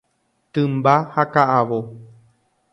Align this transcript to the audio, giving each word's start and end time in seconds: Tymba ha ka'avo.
Tymba 0.51 0.93
ha 1.13 1.23
ka'avo. 1.33 1.79